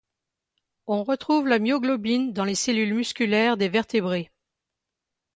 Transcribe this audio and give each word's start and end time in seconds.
On 0.87 1.03
retrouve 1.03 1.47
la 1.47 1.59
myoglobine 1.59 2.33
dans 2.33 2.43
les 2.43 2.55
cellules 2.55 2.95
musculaires 2.95 3.55
des 3.55 3.69
vertébrés. 3.69 4.31